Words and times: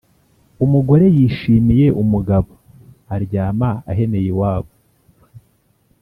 Umugore 0.65 1.05
yishimiye 1.17 1.87
umugabo 2.01 2.51
aryama 3.15 3.69
aheneye 3.91 4.27
iwabo 4.33 4.71